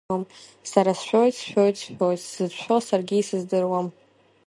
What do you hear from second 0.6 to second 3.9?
Сара сшәоит, сшәоит, сшәоит, сзыцәшәо саргьы исыздыруам.